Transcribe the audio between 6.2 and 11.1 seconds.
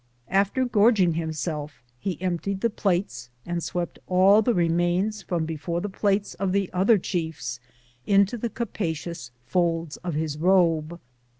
of the other chiefs into the capacious folds of his robe.